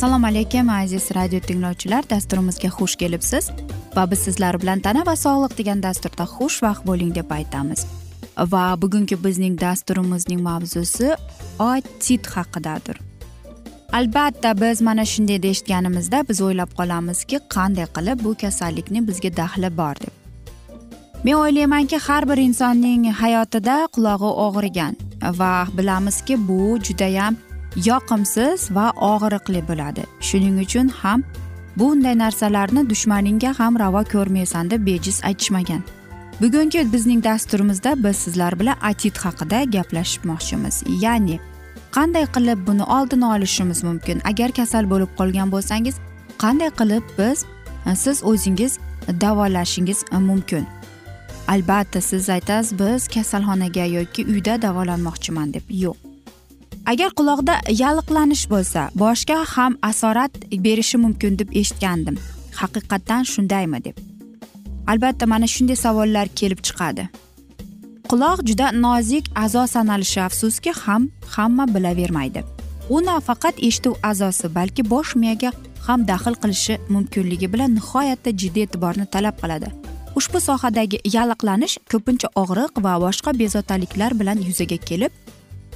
assalomu 0.00 0.26
alaykum 0.26 0.68
aziz 0.68 1.10
radio 1.14 1.40
tinglovchilar. 1.40 2.04
Dasturimizga 2.10 2.68
xush 2.68 2.96
kelibsiz. 2.96 3.50
Va 3.96 4.10
biz 4.10 4.18
sizlar 4.18 4.56
bilan 4.62 4.80
tana 4.80 5.02
va 5.06 5.12
sog'liq 5.16 5.52
degan 5.58 5.82
dasturda 5.82 6.24
xushvaqt 6.36 6.86
bo'ling 6.86 7.10
deb 7.14 7.30
aytamiz. 7.30 7.80
Va 8.52 8.62
bugungi 8.82 9.16
bizning 9.24 9.58
dasturimizning 9.60 10.40
mavzusi 10.40 11.10
otit 11.58 12.30
haqidadir. 12.36 12.96
Albatta 13.92 14.54
biz 14.60 14.80
mana 14.80 15.04
shunday 15.12 15.50
eshitganimizda 15.50 16.24
biz 16.28 16.40
o'ylab 16.46 16.72
qolamizki 16.78 17.42
qanday 17.56 17.86
qilib 17.96 18.24
bu 18.24 18.34
kasallikni 18.44 19.04
bizga 19.08 19.30
daxli 19.36 19.70
bor 19.80 19.94
deb. 20.04 20.14
Men 21.24 21.34
o'ylaymanki 21.42 21.98
har 22.06 22.28
bir 22.30 22.38
insonning 22.46 23.04
hayotida 23.22 23.76
qulog'i 23.94 24.30
og'rigan 24.46 24.94
va 25.40 25.52
bilamizki 25.78 26.34
bu 26.48 26.60
judayam 26.86 27.36
yoqimsiz 27.76 28.70
va 28.74 28.92
og'riqli 29.12 29.68
bo'ladi. 29.68 30.04
Shuning 30.20 30.58
uchun 30.64 30.88
ham 30.88 31.22
bunday 31.76 32.18
narsalarni 32.18 32.90
dushmaningga 32.90 33.58
ham 33.58 33.78
ravo 33.78 34.02
ko'rmaysan 34.04 34.70
deb 34.70 34.86
bejiz 34.86 35.24
aytishmagan. 35.24 35.82
Bugungi 36.40 36.92
bizning 36.92 37.24
dasturimizda 37.24 38.04
biz 38.04 38.16
sizlar 38.16 38.60
bilan 38.60 38.76
atit 38.82 39.18
haqida 39.18 39.64
gaplashmoqchimiz. 39.64 40.82
Ya'ni 41.04 41.40
qanday 41.96 42.26
qilib 42.34 42.66
buni 42.66 42.84
oldini 42.84 43.24
olishimiz 43.24 43.82
mumkin? 43.82 44.20
Agar 44.24 44.52
kasal 44.52 44.90
bo'lib 44.90 45.10
qolgan 45.18 45.52
bo'lsangiz 45.52 45.94
qanday 46.38 46.70
qilib 46.80 47.04
biz 47.18 47.44
e, 47.86 47.96
siz 47.96 48.24
o'zingiz 48.24 48.78
davolashingiz 49.20 50.04
e, 50.12 50.16
mumkin? 50.16 50.66
Albatta 51.48 52.00
siz 52.00 52.28
aytasiz 52.28 52.78
biz 52.78 53.08
kasalxonaga 53.08 53.84
yoki 53.84 54.26
uyda 54.26 54.62
davolanmoqchiman 54.62 55.54
deb. 55.54 55.62
Yo'q. 55.70 56.09
Agar 56.86 57.10
quloqda 57.18 57.54
yalliqlanish 57.82 58.44
bo'lsa 58.52 58.90
boshga 59.02 59.38
ham 59.54 59.78
asorat 59.82 60.32
berishi 60.64 60.96
mumkin 61.04 61.38
deb 61.38 61.48
eshitgandim. 61.60 62.16
Haqiqatdan 62.60 63.22
shundaymi 63.32 63.84
deb. 63.84 63.96
Albatta 64.86 65.26
mana 65.26 65.46
shunday 65.46 65.76
savollar 65.76 66.26
kelib 66.28 66.60
chiqadi. 66.66 67.08
Quloq 68.10 68.38
juda 68.48 68.66
nozik 68.84 69.24
a'zo 69.44 69.66
sanalishi 69.74 70.20
afsuski 70.20 70.72
ham 70.82 71.02
hamma 71.34 71.64
bilavermaydi. 71.74 72.40
U 72.94 72.96
nafaqat 73.06 73.54
eshituv 73.68 73.94
a'zosi 74.10 74.54
balki 74.54 74.82
bosh 74.92 75.12
miyaga 75.20 75.50
ham 75.86 76.06
daxl 76.10 76.34
qilishi 76.42 76.74
mumkinligi 76.94 77.52
bilan 77.52 77.70
nihoyatda 77.78 78.30
jiddiy 78.40 78.64
e'tiborni 78.66 79.06
talab 79.14 79.36
qiladi. 79.42 79.68
Ushbu 80.18 80.38
sohadagi 80.48 80.98
yalliqlanish 81.16 81.74
ko'pincha 81.92 82.28
og'riq 82.42 82.72
va 82.84 82.94
boshqa 83.04 83.30
bezovtaliklar 83.42 84.10
bilan 84.20 84.38
yuzaga 84.48 84.78
kelib 84.88 85.12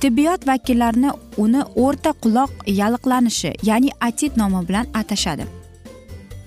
tibbiyot 0.05 0.47
vakillarini 0.47 1.11
uni 1.37 1.61
o'rta 1.85 2.11
quloq 2.23 2.51
yalliqlanishi 2.81 3.53
ya'ni 3.69 3.91
atit 4.09 4.37
nomi 4.37 4.61
bilan 4.69 4.87
atashadi. 5.01 5.45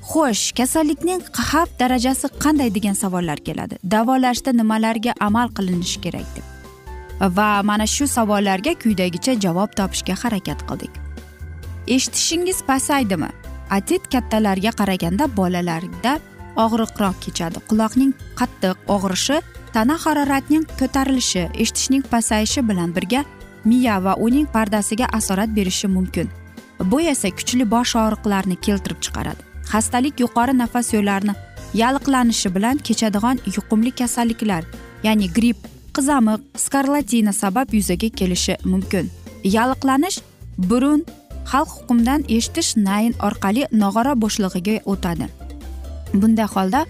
Xo'sh 0.09 0.51
kasallikning 0.57 1.21
xavf 1.47 1.69
darajasi 1.79 2.27
qanday 2.43 2.69
degan 2.75 2.95
savollar 3.03 3.39
keladi. 3.47 3.75
Davolashda 3.93 4.51
nimalarga 4.59 5.13
amal 5.27 5.47
qilinishi 5.57 6.01
kerak 6.03 6.27
deb. 6.35 6.45
Va 7.37 7.49
mana 7.69 7.87
shu 7.95 8.05
savollarga 8.17 8.73
quyidagicha 8.83 9.33
javob 9.45 9.73
topishga 9.79 10.15
harakat 10.23 10.59
qildik. 10.69 10.93
Eshitishingiz 11.95 12.59
pasaydimi? 12.69 13.29
Atit 13.77 14.03
kattalarga 14.13 14.71
qaraganda 14.79 15.25
bolalarda 15.39 16.13
og'riqroq 16.63 17.17
kechadi. 17.25 17.57
Quloqning 17.69 18.13
qattiq 18.39 18.77
og'rishi 18.95 19.37
tana 19.73 19.95
haroratining 20.05 20.65
ko'tarilishi 20.79 21.43
eshitishning 21.63 22.03
pasayishi 22.13 22.61
bilan 22.69 22.93
birga 22.97 23.25
miya 23.69 23.95
va 24.05 24.13
uning 24.25 24.47
pardasiga 24.55 25.05
asorat 25.19 25.49
berishi 25.57 25.87
mumkin. 25.87 26.27
Bu 26.91 27.01
esa 27.01 27.29
kuchli 27.37 27.65
bosh 27.73 27.93
og'riqlarni 28.03 28.55
keltirib 28.65 28.99
chiqaradi. 29.05 29.41
Xastalik 29.71 30.19
yuqori 30.23 30.53
nafas 30.61 30.93
yo'llarini 30.95 31.33
yalliqlanishi 31.81 32.49
bilan 32.55 32.77
kechadigan 32.87 33.37
yuqumli 33.55 33.91
kasalliklar 33.99 34.63
ya'ni 35.05 35.27
gripp 35.37 35.59
qizamiq 35.95 36.41
skarlatina 36.65 37.33
sabab 37.41 37.73
yuzaga 37.77 38.09
kelishi 38.19 38.55
mumkin. 38.71 39.05
Yalliqlanish 39.55 40.17
burun 40.69 41.01
xalq 41.51 41.69
hukmdan 41.77 42.21
eshitish 42.37 42.71
nayn 42.87 43.13
orqali 43.27 43.63
nog'ora 43.81 44.13
bo'shlig'iga 44.23 44.75
o'tadi. 44.91 45.27
Bunday 46.19 46.47
holda 46.55 46.81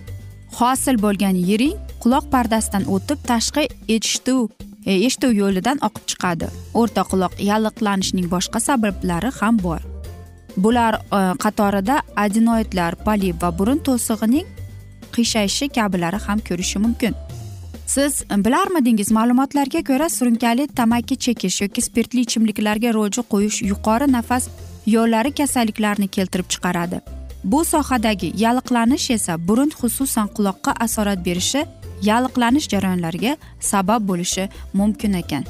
hosil 0.59 0.95
bo'lgan 1.05 1.35
yiring 1.49 1.75
quloq 2.03 2.25
pardasidan 2.33 2.83
o'tib 2.95 3.19
tashqi 3.29 3.63
eshituv 3.95 4.41
E, 4.87 4.93
eshituv 5.07 5.33
yo'lidan 5.41 5.77
oqib 5.87 6.03
chiqadi. 6.11 6.47
O'rta 6.79 7.03
quloq 7.11 7.33
yalliqlanishining 7.49 8.27
boshqa 8.33 8.59
sabablari 8.67 9.31
ham 9.39 9.55
bor. 9.65 9.81
Bular 10.63 10.93
e, 10.99 11.21
qatorida 11.43 11.95
adenoidlar 12.25 12.93
polip 13.05 13.43
va 13.43 13.49
burun 13.59 13.79
to'sig'ining 13.87 14.47
qiyshayishi 15.15 15.65
kabilari 15.77 16.19
ham 16.27 16.39
ko'rishi 16.49 16.79
mumkin. 16.85 17.13
Siz 17.95 18.13
bilarmidingiz 18.45 19.11
ma'lumotlarga 19.17 19.81
ko'ra 19.89 20.07
surunkali 20.17 20.67
tamaki 20.79 21.15
chekish 21.25 21.61
yoki 21.63 21.81
spirtli 21.87 22.23
ichimliklarga 22.27 22.89
ro'ji 22.97 23.21
qo'yish 23.33 23.59
yuqori 23.71 24.07
nafas 24.17 24.49
yo'llari 24.95 25.31
kasalliklarini 25.39 26.07
keltirib 26.15 26.47
chiqaradi. 26.53 26.99
Bu 27.51 27.59
sohadagi 27.65 28.29
yalliqlanish 28.43 29.07
esa 29.17 29.33
burun 29.47 29.71
xususan 29.79 30.27
quloqqa 30.35 30.71
asorat 30.85 31.19
berishi 31.27 31.61
yalliqlanish 32.01 32.67
jarayonlariga 32.73 33.37
sabab 33.59 34.07
bo'lishi 34.07 34.49
mumkin 34.73 35.13
ekan. 35.13 35.43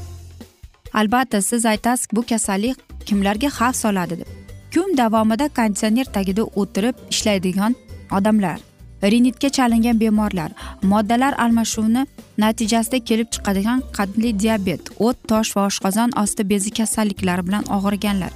Albatta 0.94 1.42
siz 1.42 1.66
aytasiz 1.66 2.08
bu 2.14 2.22
kasallik 2.22 2.78
kimlarga 3.06 3.48
xavf 3.48 3.76
soladi 3.76 4.20
deb. 4.20 4.30
Kun 4.74 4.98
davomida 4.98 5.48
konditsioner 5.48 6.06
tagida 6.06 6.44
o'tirib 6.44 6.96
ishlaydigan 7.10 7.76
odamlar 8.12 8.60
rinitga 9.04 9.50
chalingan 9.50 10.00
bemorlar 10.00 10.52
moddalar 10.84 11.34
almashuvini 11.34 12.08
natijasida 12.38 13.00
kelib 13.00 13.28
chiqadigan 13.32 13.84
qandli 13.98 14.40
diabet 14.40 14.82
o't 15.00 15.18
tosh 15.28 15.56
va 15.58 15.66
oshqozon 15.70 16.10
osti 16.24 16.50
bezi 16.50 16.72
kasalliklari 16.72 17.48
bilan 17.48 17.64
og'riganlar. 17.78 18.32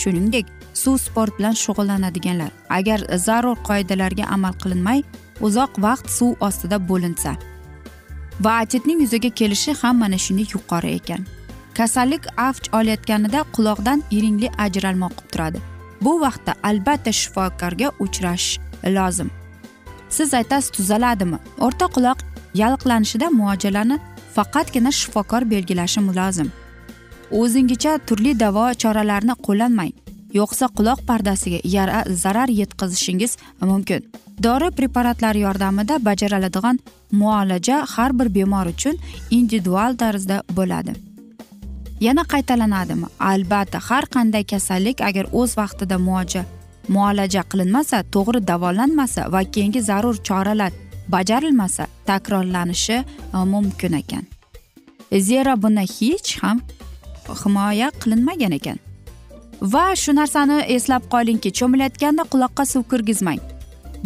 Shuningdek 0.00 0.46
suv 0.74 0.96
sport 0.98 1.38
bilan 1.38 1.52
shug'ullanadiganlar. 1.64 2.50
Agar 2.68 3.00
zarur 3.26 3.56
qoidalarga 3.68 4.24
amal 4.36 4.54
qilinmay 4.62 5.02
uzoq 5.40 5.72
vaqt 5.86 6.10
suv 6.10 6.32
ostida 6.40 6.78
bo'linsa 6.88 7.36
va 8.40 8.58
atitning 8.58 9.00
yuzaga 9.00 9.30
kelishi 9.30 9.72
ham 9.82 9.98
mana 9.98 10.18
shunday 10.18 10.46
yuqori 10.54 10.90
ekan. 10.98 11.26
Kasallik 11.74 12.26
avj 12.36 12.68
olayotganida 12.78 13.44
quloqdan 13.54 14.02
iringli 14.10 14.50
ajralma 14.58 15.06
oqib 15.06 15.26
turadi. 15.32 15.58
Bu 16.00 16.20
vaqtda 16.20 16.54
albatta 16.62 17.12
shifokorga 17.12 17.88
uchrash 18.04 18.58
lozim. 18.96 19.30
Siz 20.08 20.34
aytasiz 20.34 20.70
tuzaladimi? 20.70 21.38
O'rta 21.60 21.86
quloq 21.96 22.18
yalliqlanishida 22.54 23.30
muolajalarni 23.38 23.98
faqatgina 24.34 24.92
shifokor 24.92 25.50
belgilashi 25.50 26.00
lozim. 26.20 26.52
O'zingizcha 27.30 27.98
turli 28.06 28.40
davo 28.40 28.64
choralarini 28.82 29.34
qo'llanmang. 29.46 30.03
Yo'qsa 30.38 30.68
quloq 30.76 31.00
pardasiga 31.06 31.58
zarar 32.22 32.48
yetkazishingiz 32.48 33.36
mumkin. 33.60 34.02
Dori 34.42 34.70
preparatlari 34.70 35.40
yordamida 35.40 36.04
bajariladigan 36.04 36.78
muolaja 37.12 37.84
har 37.94 38.18
bir 38.18 38.34
bemor 38.34 38.66
uchun 38.66 38.98
individual 39.30 39.96
tarzda 39.96 40.42
bo'ladi. 40.56 40.92
Yana 42.00 42.22
qaytalanadimi? 42.22 43.06
Albatta 43.20 43.78
har 43.88 44.04
qanday 44.14 44.44
kasallik 44.44 45.00
agar 45.00 45.26
o'z 45.32 45.56
vaqtida 45.56 45.98
muolaja 45.98 46.44
muolaja 46.88 47.42
qilinmasa 47.50 48.02
to'g'ri 48.14 48.40
davolanmasa 48.46 49.32
va 49.32 49.42
keyingi 49.54 49.80
zarur 49.82 50.16
choralar 50.28 50.72
bajarilmasa 51.08 51.86
takrorlanishi 52.06 52.98
e, 53.34 53.36
mumkin 53.36 53.92
ekan. 53.92 54.24
Zero 55.28 55.54
buni 55.62 55.84
hech 55.96 56.30
ham 56.42 56.60
himoya 57.42 57.90
qilinmagan 58.00 58.52
ekan. 58.58 58.78
Va 59.72 59.84
shu 59.96 60.12
narsani 60.16 60.56
eslab 60.76 61.04
qolingki 61.14 61.50
cho'milayotganda 61.58 62.22
quloqqa 62.32 62.64
suv 62.72 62.82
kirgizmang. 62.90 63.40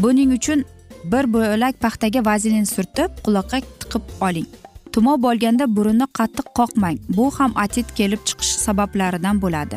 Buning 0.03 0.33
uchun 0.39 0.65
bir 1.13 1.25
bo'lak 1.35 1.81
paxtaga 1.85 2.21
vazelin 2.29 2.67
surtib 2.75 3.11
quloqqa 3.25 3.59
tiqib 3.81 4.05
oling. 4.27 4.49
Tumov 4.93 5.17
bo'lganda 5.27 5.65
burunni 5.77 6.07
qattiq 6.19 6.49
qoqmang. 6.59 6.99
Bu 7.17 7.27
ham 7.39 7.53
otit 7.65 7.89
kelib 7.99 8.21
chiqish 8.29 8.53
sabablaridan 8.67 9.37
bo'ladi. 9.45 9.77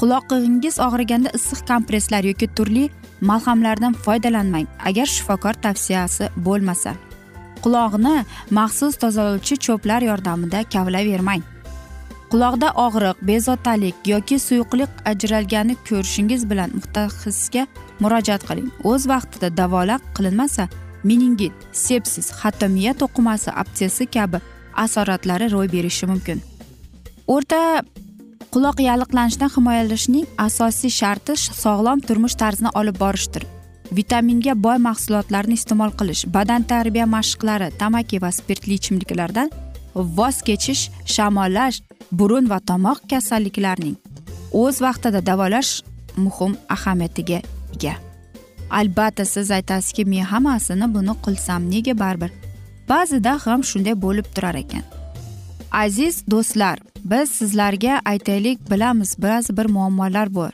Qulog'ingiz 0.00 0.76
og'riganda 0.86 1.30
issiq 1.38 1.60
kompresslar 1.70 2.22
yoki 2.30 2.46
turli 2.56 2.84
malhamlardan 3.30 3.94
foydalanmang 4.04 4.66
agar 4.88 5.06
shifokor 5.14 5.54
tavsiyasi 5.64 6.24
bo'lmasa. 6.46 6.92
Quloqni 7.64 8.14
maxsus 8.58 8.94
tozalovchi 9.02 9.54
cho'plar 9.66 10.00
yordamida 10.10 10.60
kavlayvermang 10.74 11.42
quloqda 12.32 12.68
og'riq 12.80 13.18
bezovtalik 13.28 13.96
yoki 14.08 14.38
suyuqlik 14.46 14.92
ajralganini 15.10 15.74
ko'rishingiz 15.88 16.46
bilan 16.50 16.70
mutaxassisga 16.78 17.66
murojaat 18.02 18.42
qiling. 18.48 18.68
O'z 18.90 19.02
vaqtida 19.12 19.48
davolab 19.60 20.02
qilinmasa 20.16 20.64
meningit 21.08 21.66
sepsis 21.84 22.30
hatto 22.40 22.68
miya 22.76 22.92
to'qimasi 23.00 23.50
absessi 23.62 24.06
kabi 24.16 24.38
asoratlari 24.84 25.46
ro'y 25.54 25.68
berishi 25.74 26.08
mumkin. 26.12 26.38
O'rta 27.34 27.58
quloq 28.54 28.80
yalliqlanishidan 28.88 29.52
himoyalashning 29.56 30.26
asosiy 30.46 30.92
sharti 31.00 31.36
sog'lom 31.64 32.00
turmush 32.06 32.36
tarzini 32.42 32.70
olib 32.80 32.96
borishdir. 33.04 33.44
Vitaminga 33.98 34.54
boy 34.66 34.78
mahsulotlarni 34.88 35.60
iste'mol 35.60 35.92
qilish 36.00 36.24
badan 36.36 36.62
tarbiya 36.72 37.06
mashqlari 37.16 37.68
tamaki 37.82 38.22
va 38.24 38.30
spirtli 38.38 38.80
ichimliklardan 38.80 39.52
voz 39.94 40.36
kechish 40.48 40.90
shamollash 41.14 41.82
burun 42.12 42.50
va 42.50 42.58
tomoq 42.60 42.98
kasalliklarining 43.10 43.96
o'z 44.52 44.80
vaqtida 44.86 45.20
davolash 45.26 45.82
muhim 46.16 46.56
ahamiyatiga 46.68 47.42
ega. 47.74 47.94
Albatta 48.70 49.24
siz 49.24 49.50
aytasizki 49.50 50.04
men 50.04 50.24
hammasini 50.32 50.94
buni 50.94 51.14
qilsam 51.24 51.70
nega 51.70 51.98
baribir? 51.98 52.30
Ba'zida 52.88 53.38
ham 53.44 53.64
shunday 53.70 53.94
bo'lib 54.04 54.26
turar 54.34 54.54
ekan. 54.54 54.84
Aziz 55.72 56.24
do'stlar 56.30 56.78
biz 57.04 57.30
sizlarga 57.30 58.00
aytaylik 58.04 58.70
bilamiz 58.70 59.16
ba'zi 59.18 59.56
bir 59.56 59.64
muammolar 59.64 60.34
bor. 60.34 60.52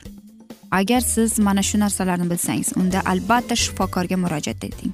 Agar 0.71 0.99
siz 0.99 1.39
mana 1.39 1.63
shu 1.63 1.79
narsalarni 1.79 2.29
bilsangiz 2.31 2.73
unda 2.75 3.01
albatta 3.05 3.55
shifokorga 3.55 4.17
murojaat 4.17 4.63
eting. 4.63 4.93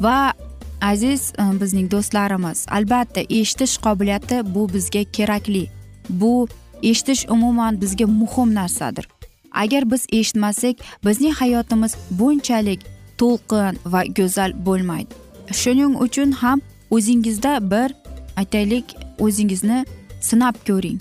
Va 0.00 0.32
aziz 0.80 1.32
e, 1.38 1.60
bizning 1.60 1.90
do'stlarimiz 1.90 2.66
albatta 2.70 3.20
eshitish 3.20 3.76
qobiliyati 3.84 4.54
bu 4.54 4.68
bizga 4.74 5.04
kerakli. 5.04 5.68
Bu 6.08 6.48
eshitish 6.82 7.26
umuman 7.28 7.80
bizga 7.80 8.06
muhim 8.06 8.54
narsadir. 8.54 9.08
Agar 9.52 9.90
biz 9.90 10.06
eshitmasak 10.12 10.76
bizning 11.04 11.34
hayotimiz 11.34 11.96
bunchalik 12.10 12.80
to'lqin 13.18 13.78
va 13.86 14.04
go'zal 14.16 14.52
bo'lmaydi. 14.66 15.12
Shuning 15.52 15.94
uchun 16.04 16.30
ham 16.32 16.60
o'zingizda 16.90 17.70
bir 17.70 17.94
aytaylik 18.36 18.96
o'zingizni 19.18 19.84
sinab 20.20 20.56
ko'ring. 20.66 21.00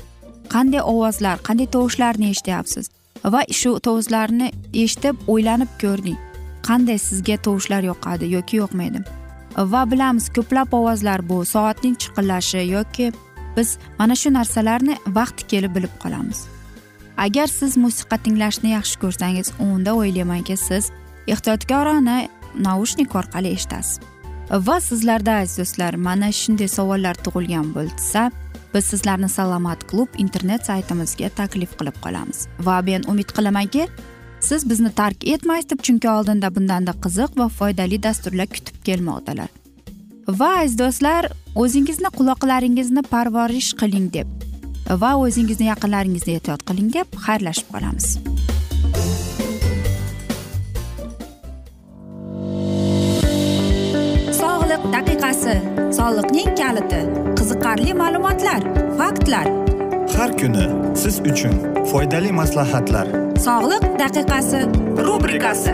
Qanday 0.54 0.82
ovozlar 0.82 1.38
qanday 1.48 1.68
tovushlarni 1.76 2.30
eshityapsiz 2.34 2.90
va 3.34 3.42
shu 3.60 3.80
tovushlarni 3.86 4.52
eshitib 4.74 5.16
o'ylanib 5.28 5.72
ko'ring 5.82 6.20
qanday 6.68 6.98
sizga 7.08 7.38
tovushlar 7.46 7.84
yoqadi 7.92 8.26
yoki 8.36 8.58
yoqmaydi? 8.62 9.00
Va 9.58 9.82
bilamiz 9.92 10.30
ko'plab 10.36 10.74
ovozlar 10.80 11.30
bu 11.30 11.46
soatning 11.46 11.96
chiqillashi 12.02 12.62
yoki 12.76 13.12
biz 13.58 13.78
mana 14.00 14.16
shu 14.16 14.34
narsalarni 14.34 14.98
vaqti 15.08 15.48
kelib 15.48 15.76
bilib 15.76 15.96
qolamiz. 16.04 16.46
Agar 17.18 17.48
siz 17.48 17.78
musiqa 17.78 18.18
tinglashni 18.18 18.70
yaxshi 18.78 19.00
ko'rsangiz 19.04 19.52
unda 19.60 19.96
o'ylaymanki 19.96 20.58
siz 20.58 20.92
ehtiyotkorona 21.28 22.18
naushnik 22.68 23.16
orqali 23.16 23.54
eshitasiz. 23.58 24.00
Va 24.68 24.80
sizlarda 24.82 25.32
aziz 25.42 25.58
do'stlar 25.60 25.96
mana 26.08 26.32
shunday 26.32 26.68
savollar 26.78 27.16
tug'ilgan 27.26 27.68
bo'lsa 27.76 28.32
biz 28.74 28.86
sizlarni 28.92 29.30
salomat 29.30 29.88
klub 29.92 30.20
internet 30.24 30.66
saytimizga 30.66 31.30
taklif 31.30 31.78
qilib 31.80 31.98
qolamiz. 32.04 32.48
Va 32.60 32.82
men 32.88 33.08
umid 33.14 33.32
qilamanki 33.38 33.88
siz 34.40 34.70
bizni 34.70 34.92
tark 35.02 35.28
etmaysiz 35.34 35.70
deb 35.72 35.84
chunki 35.88 36.10
oldinda 36.10 36.56
bundanda 36.56 36.94
qiziq 37.04 37.38
va 37.40 37.48
foydali 37.60 38.04
dasturlar 38.04 38.48
kutib 38.56 38.78
kelmoqdalar. 38.88 39.61
Va 40.28 40.50
aziz 40.62 40.78
do'stlar 40.78 41.28
o'zingizni 41.56 42.10
quloqlaringizni 42.18 43.02
parvarish 43.14 43.74
qiling 43.82 44.08
deb. 44.14 44.28
Va 45.02 45.16
o'zingizni 45.24 45.68
yaqinlaringizni 45.70 46.38
ehtiyot 46.38 46.64
qiling 46.68 46.90
deb 46.94 47.08
xayrlashib 47.26 47.68
qolamiz. 47.74 48.08
Sog'liq 54.42 54.84
daqiqasi 54.96 55.56
soliqning 55.98 56.52
kaliti 56.62 57.02
qiziqarli 57.40 57.98
ma'lumotlar 58.04 58.62
faktlar. 59.00 59.48
Har 60.18 60.32
kuni 60.40 60.66
siz 61.02 61.20
uchun 61.32 61.56
foydali 61.92 62.32
maslahatlar. 62.42 63.08
Sog'liq 63.48 63.84
daqiqasi 64.04 64.60
rubrikasi 65.08 65.74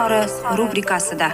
izhori 0.00 0.56
rubrikasida. 0.58 1.28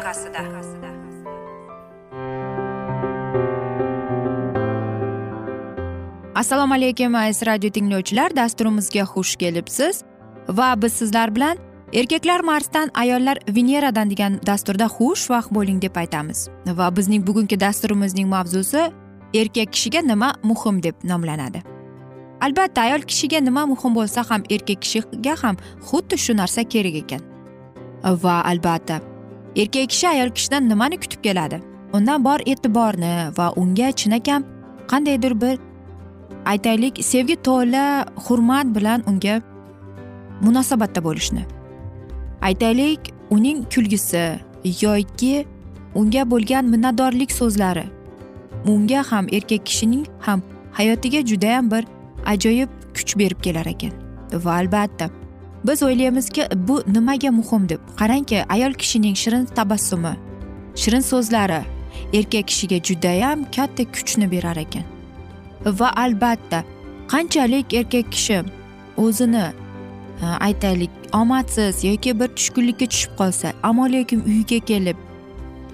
Assalomu 6.34 6.74
alaykum 6.74 7.14
aziz 7.14 7.46
radio 7.46 7.70
tinglovchilar. 7.70 8.36
Dasturimizga 8.36 9.00
xush 9.00 9.36
kelibsiz. 9.36 10.02
Va 10.48 10.82
biz 10.82 10.92
sizlar 10.92 11.34
bilan 11.34 11.58
erkaklar 11.92 12.40
marsdan 12.40 12.90
ayollar 12.94 13.38
veneradan 13.48 14.10
degan 14.10 14.40
dasturda 14.46 14.84
xushvaqt 14.84 15.50
bo'ling 15.50 15.82
deb 15.82 15.96
aytamiz. 15.96 16.48
Va 16.66 16.96
bizning 16.96 17.26
bugungi 17.26 17.60
dasturimizning 17.60 18.28
mavzusi 18.28 18.90
erkak 19.34 19.72
kishiga 19.72 20.00
nima 20.00 20.34
muhim 20.42 20.82
deb 20.82 20.94
nomlanadi. 21.04 21.62
Albatta 22.40 22.80
ayol 22.82 23.00
kishiga 23.00 23.40
nima 23.40 23.66
muhim 23.66 23.94
bo'lsa 23.94 24.30
ham 24.30 24.42
erkak 24.50 24.82
kishiga 24.82 25.36
ham 25.42 25.56
xuddi 25.90 26.18
shu 26.18 26.36
narsa 26.36 26.68
kerak 26.68 26.94
ekan. 27.04 27.35
Va 28.06 28.42
albatta. 28.44 29.00
Erkak 29.56 29.88
kishi 29.90 30.08
ayol 30.08 30.30
kishidan 30.30 30.68
nimani 30.68 30.96
kutib 31.00 31.22
keladi? 31.22 31.60
Undan 31.92 32.24
bor 32.24 32.40
e'tiborni 32.46 33.12
va 33.38 33.52
unga 33.56 33.92
chinakam 33.92 34.44
qandaydir 34.90 35.40
bir 35.40 35.58
aytaylik 36.44 37.04
sevgi 37.04 37.36
to'la 37.42 38.06
hurmat 38.26 38.66
bilan 38.76 39.02
unga 39.06 39.42
munosabatda 40.40 41.04
bo'lishni. 41.04 41.44
Aytaylik 42.42 43.00
uning 43.30 43.64
kulgisi 43.74 44.24
yoki 44.82 45.46
unga 45.94 46.30
bo'lgan 46.30 46.64
minnatdorlik 46.64 47.32
so'zlari. 47.32 47.84
Unga 48.66 49.02
ham 49.10 49.26
erkak 49.32 49.66
kishining 49.66 50.06
ham 50.20 50.42
hayotiga 50.72 51.26
judayam 51.26 51.70
bir 51.70 51.84
ajoyib 52.26 52.68
kuch 52.96 53.18
berib 53.18 53.40
kelar 53.42 53.66
ekan. 53.66 53.92
Va 54.32 54.52
albatta 54.60 55.10
biz 55.64 55.82
o'ylaymizki 55.82 56.48
bu 56.68 56.82
nimaga 56.86 57.30
muhim 57.30 57.68
deb. 57.68 57.80
Qarangki 57.96 58.44
ayol 58.48 58.72
kishining 58.72 59.16
shirin 59.16 59.44
tabassumi 59.44 60.14
shirin 60.74 61.00
so'zlari 61.00 61.60
erkak 62.12 62.48
kishiga 62.48 62.78
judayam 62.82 63.44
katta 63.56 63.84
kuchni 63.84 64.30
berar 64.30 64.56
ekan. 64.56 64.84
Va 65.66 65.92
albatta 65.96 66.64
qanchalik 67.08 67.74
erkak 67.74 68.12
kishi 68.12 68.42
o'zini 68.96 69.46
e, 70.22 70.26
aytaylik 70.26 70.90
omadsiz 71.12 71.84
yoki 71.84 72.20
bir 72.20 72.28
tushkunlikka 72.28 72.86
tushib 72.86 73.12
qolsa 73.18 73.52
ammo 73.62 73.86
lekin 73.92 74.20
uyiga 74.30 74.58
kelib 74.70 74.96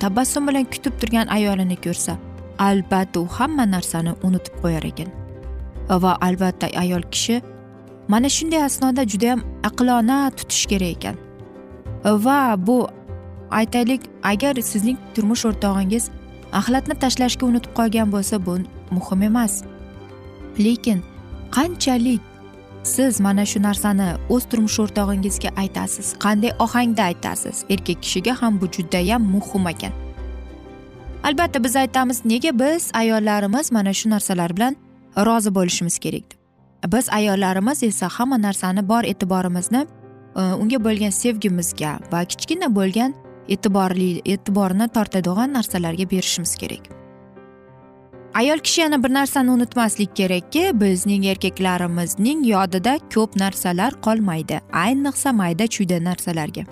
tabassum 0.01 0.49
bilan 0.49 0.65
kutib 0.65 0.95
turgan 1.01 1.27
ayolini 1.27 1.77
ko'rsa 1.77 2.17
albatta 2.59 3.21
u 3.21 3.27
hamma 3.27 3.65
narsani 3.71 4.12
unutib 4.23 4.55
qo'yar 4.62 4.85
ekan. 4.91 5.11
Va 6.03 6.12
albatta 6.21 6.67
ayol 6.83 7.03
kishi 7.11 7.43
mana 8.09 8.28
shunday 8.28 8.64
asnoda 8.64 9.09
judayam 9.09 9.40
aqlona 9.62 10.30
tutish 10.30 10.66
kerak 10.66 10.97
ekan. 10.97 11.16
Va 12.04 12.66
bu 12.66 12.88
aytaylik 13.50 14.00
agar 14.23 14.54
sizning 14.56 14.99
turmush 15.14 15.44
o'rtog'ingiz 15.50 16.11
axlatni 16.52 16.94
tashlashga 16.94 17.47
unutib 17.47 17.73
qolgan 17.78 18.12
bo'lsa 18.12 18.47
bu 18.47 18.59
muhim 18.90 19.23
emas. 19.23 19.62
Lekin 20.59 21.02
qanchalik 21.56 22.21
siz 22.82 23.21
mana 23.21 23.47
shu 23.47 23.62
narsani 23.62 24.09
o'z 24.28 24.44
turmush 24.50 24.78
o'rtog'ingizga 24.85 25.50
aytasiz? 25.62 26.14
Qanday 26.25 26.52
ohangda 26.59 27.02
aytasiz? 27.02 27.64
Erkak 27.71 28.02
kishiga 28.02 28.42
ham 28.42 28.61
bu 28.61 28.66
judayam 28.66 29.23
muhim 29.35 29.66
ekan. 29.68 29.92
Albatta 31.25 31.64
biz 31.64 31.76
aytamiz 31.76 32.25
nega 32.25 32.59
biz 32.59 32.90
ayollarimiz 32.94 33.73
mana 33.73 33.92
shu 33.92 34.11
narsalar 34.11 34.56
bilan 34.56 34.76
rozi 35.16 35.54
bo'lishimiz 35.54 35.99
kerak 35.99 36.41
biz 36.87 37.09
ayollarimiz 37.11 37.83
esa 37.83 38.09
hamma 38.09 38.43
narsani 38.43 38.89
bor 38.89 39.05
e'tiborimizni 39.05 39.87
e, 40.37 40.41
unga 40.41 40.85
bo'lgan 40.85 41.11
sevgimizga 41.11 41.99
va 42.12 42.25
kichkina 42.25 42.75
bo'lgan 42.75 43.15
e'tiborli 43.49 44.23
e'tiborni 44.25 44.89
tortadigan 44.89 45.53
narsalarga 45.53 46.11
berishimiz 46.11 46.55
kerak. 46.55 46.85
Ayol 48.35 48.59
kishi 48.59 48.81
yana 48.81 49.05
bir 49.05 49.15
narsani 49.15 49.51
unutmaslik 49.51 50.17
kerakki 50.17 50.81
bizning 50.81 51.27
erkaklarimizning 51.27 52.47
yodida 52.47 52.99
ko'p 53.15 53.37
narsalar 53.37 53.93
qolmaydi 54.07 54.61
ayniqsa 54.73 55.33
mayda 55.33 55.67
chuyda 55.67 56.05
narsalarga. 56.05 56.65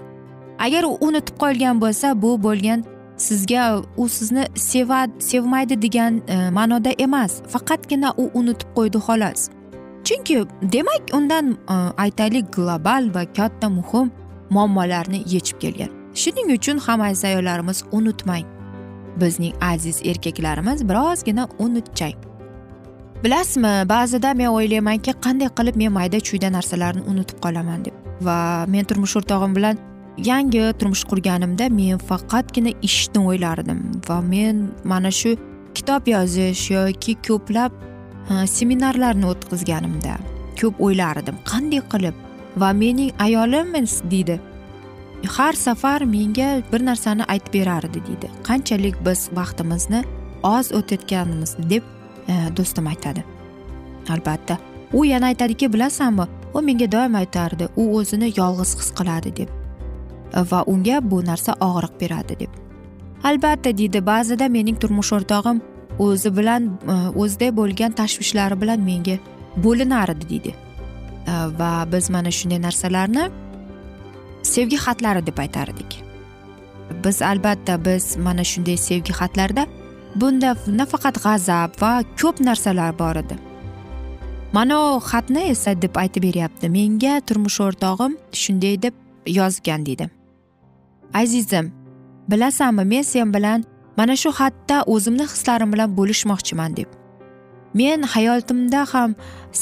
Agar 0.58 0.84
u 0.84 0.96
unutib 1.00 1.36
qolgan 1.42 1.80
bo'lsa 1.80 2.22
bu 2.22 2.42
bo'lgan 2.42 2.84
sizga 3.16 3.82
u 3.96 4.08
sizni 4.08 4.44
seva 4.54 5.06
sevmaydi 5.18 5.82
degan 5.82 6.22
e, 6.28 6.50
ma'noda 6.50 6.90
emas 6.98 7.42
faqatgina 7.52 8.14
u 8.16 8.30
unutib 8.34 8.68
qo'ydi 8.76 8.98
xolos. 9.06 9.59
Chunki 10.04 10.46
demak 10.62 11.14
undan 11.14 11.56
e, 11.68 11.74
aytaylik 12.04 12.52
global 12.52 13.10
va 13.14 13.24
katta 13.32 13.68
muhim 13.68 14.10
muammolarni 14.50 15.22
yechib 15.26 15.60
kelgan. 15.60 15.90
Shuning 16.14 16.50
uchun 16.56 16.78
ham 16.78 17.00
aziz 17.00 17.24
ayollarimiz 17.24 17.84
unutmang. 17.92 18.46
Bizning 19.20 19.54
aziz 19.60 20.02
erkaklarimiz 20.04 20.88
birozgina 20.88 21.48
unutchang 21.58 22.30
bilasizmi 23.24 23.88
ba'zida 23.88 24.34
men 24.34 24.48
o'ylaymanki 24.48 25.12
qanday 25.24 25.50
qilib 25.58 25.76
men 25.76 25.92
mayda 25.92 26.20
chuyda 26.28 26.48
narsalarni 26.56 27.02
unutib 27.12 27.38
qolaman 27.44 27.84
deb. 27.84 27.94
Va 28.26 28.64
men 28.72 28.84
turmush 28.88 29.16
o'rtog'im 29.20 29.56
bilan 29.56 29.78
yangi 30.30 30.62
turmush 30.78 31.04
qurganimda 31.10 31.68
men 31.80 32.00
faqatgina 32.10 32.72
ishni 32.88 33.20
o'ylardim. 33.30 33.80
Va 34.08 34.20
men 34.32 34.68
mana 34.84 35.10
shu 35.20 35.36
kitob 35.74 36.08
yozish 36.14 36.70
yoki 36.76 37.16
ko'plab 37.28 37.72
Э, 38.30 38.46
seminarlarni 38.46 39.26
o'tkazganimda 39.26 40.14
ko'p 40.60 40.78
o'ylardim. 40.86 41.38
Qanday 41.50 41.82
qilib 41.92 42.16
va 42.62 42.70
mening 42.72 43.10
ayolim 43.18 43.72
deydi. 44.10 44.40
Har 45.36 45.52
safar 45.52 46.04
menga 46.04 46.62
bir 46.72 46.84
narsani 46.86 47.24
aytib 47.24 47.52
berardi 47.54 48.02
deydi. 48.06 48.30
Qanchalik 48.48 48.96
biz 49.06 49.28
vaqtimizni 49.32 50.04
oz 50.42 50.72
o'tayotganimiz 50.78 51.56
deb 51.70 51.82
e, 52.28 52.34
do'stim 52.56 52.86
aytadi. 52.86 53.24
Albatta 54.08 54.58
u 54.92 55.04
yana 55.04 55.26
aytadiki 55.26 55.72
bilasanmi 55.72 56.26
u 56.54 56.62
menga 56.62 56.92
doim 56.92 57.14
aytardi 57.14 57.68
u 57.76 57.98
o'zini 57.98 58.32
yolg'iz 58.36 58.76
his 58.78 58.90
qiladi 58.98 59.36
deb 59.36 59.50
va 60.50 60.62
unga 60.66 61.02
bu 61.10 61.24
narsa 61.24 61.52
og'riq 61.60 62.00
beradi 62.00 62.38
deb. 62.40 62.52
Albatta 63.24 63.76
deydi. 63.78 64.06
Ba'zida 64.06 64.48
mening 64.48 64.78
turmush 64.80 65.12
o'rtog'im 65.12 65.60
o'zi 66.06 66.30
bilan 66.38 66.62
e, 66.92 66.94
o'zida 67.22 67.48
bo'lgan 67.60 67.92
tashvishlari 68.00 68.56
bilan 68.62 68.80
menga 68.90 69.16
bo'linardi 69.64 70.28
deydi. 70.32 70.52
E, 71.32 71.34
va 71.58 71.72
biz 71.92 72.10
mana 72.14 72.30
shunday 72.38 72.60
narsalarni 72.66 73.24
sevgi 74.54 74.78
xatlari 74.86 75.26
deb 75.26 75.38
aytardik. 75.44 75.90
Biz 77.04 77.22
albatta 77.22 77.74
biz 77.84 78.16
mana 78.16 78.44
shunday 78.52 78.76
sevgi 78.88 79.12
xatlarda 79.20 79.66
bunda 80.20 80.56
nafaqat 80.80 81.16
g'azab 81.24 81.70
va 81.82 81.92
ko'p 82.20 82.36
narsalar 82.48 82.98
bor 82.98 83.16
edi. 83.22 83.36
Mana 84.52 84.76
u 84.86 85.00
xatni 85.10 85.42
esa 85.54 85.82
deb 85.82 85.94
aytib 86.02 86.22
beryapti. 86.22 86.68
Menga 86.68 87.20
turmush 87.26 87.60
o'rtog'im 87.66 88.16
shunday 88.42 88.82
deb 88.82 88.94
yozgan 89.26 89.86
deydi. 89.86 90.10
Azizim 91.14 91.72
bilasanmi 92.30 92.84
men 92.84 93.02
sen 93.02 93.34
bilan 93.34 93.64
mana 94.00 94.16
shu 94.22 94.30
xatda 94.40 94.76
o'zimni 94.94 95.28
hislarim 95.34 95.70
bilan 95.74 95.94
bo'lishmoqchiman 95.98 96.76
deb. 96.78 96.88
Men 97.80 98.02
hayotimda 98.14 98.80
ham 98.92 99.14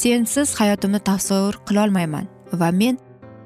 sensiz 0.02 0.48
hayotimni 0.60 1.00
tasavvur 1.10 1.54
qilolmayman 1.68 2.26
va 2.60 2.70
men 2.80 2.94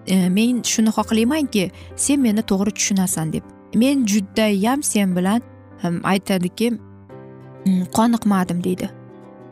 E, 0.06 0.28
men 0.28 0.62
shuni 0.62 0.90
xohlaymanki 0.96 1.70
sen 1.96 2.20
meni 2.20 2.42
to'g'ri 2.50 2.70
tushunasan 2.78 3.32
deb. 3.32 3.44
Men 3.74 4.06
judayam 4.06 4.82
sen 4.82 5.16
bilan 5.16 5.42
aytadiki 6.02 6.72
qoniqmadim 7.98 8.64
deydi. 8.64 8.90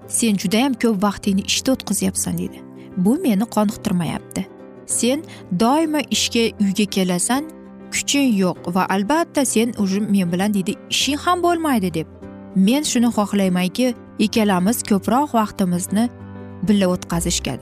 Sen 0.08 0.36
judayam 0.42 0.74
ko'p 0.82 1.02
vaqtingni 1.02 1.42
ishda 1.46 1.72
o'tkazyapsan 1.72 2.38
deydi. 2.38 2.58
Bu 2.96 3.18
meni 3.22 3.46
qoniqtirmayapti. 3.56 4.46
Sen 4.86 5.22
doimo 5.60 6.00
ishga 6.10 6.44
uyga 6.62 6.86
kelasan 6.96 7.44
kuchi 7.92 8.22
yo'q 8.42 8.56
va 8.74 8.82
albatta 8.94 9.44
sen 9.44 9.68
уже 9.82 10.00
men 10.00 10.32
bilan 10.32 10.54
deydi 10.54 10.72
ishing 10.94 11.20
ham 11.24 11.38
bo'lmaydi 11.42 11.94
deb. 11.94 12.06
Men 12.66 12.82
shuni 12.90 13.08
xohlaymanki 13.16 13.86
ikkalamiz 14.24 14.78
ko'proq 14.90 15.28
vaqtimizni 15.38 16.04
birga 16.68 16.86
o'tkazishga 16.94 17.54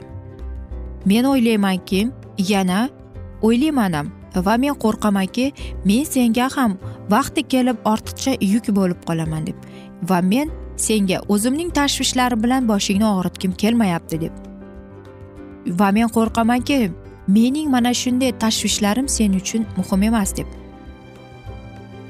men 1.10 1.24
o'ylaymanki 1.24 2.00
yana 2.52 2.88
o'ylayman 3.42 3.92
ham 3.92 4.06
va 4.46 4.54
men 4.64 4.74
qo'rqamanki 4.84 5.46
men 5.84 6.04
senga 6.14 6.48
ham 6.56 6.78
vaqti 7.14 7.42
kelib 7.52 7.78
ortiqcha 7.92 8.32
yuk 8.52 8.66
bo'lib 8.78 9.00
qolaman 9.08 9.46
deb 9.48 9.56
va 10.10 10.20
men 10.32 10.50
senga 10.86 11.18
o'zimning 11.34 11.70
tashvishlarim 11.78 12.42
bilan 12.44 12.68
boshingni 12.68 13.06
og'ritgim 13.14 13.52
kelmayapti 13.62 14.20
deb. 14.24 14.34
Va 15.80 15.88
men 15.96 16.08
qo'rqamanki 16.16 16.78
mening 17.28 17.70
mana 17.70 17.92
shunday 17.94 18.32
tashvishlarim 18.42 19.08
sen 19.08 19.32
uchun 19.40 19.66
muhim 19.76 20.02
emas 20.02 20.36
deb. 20.36 20.46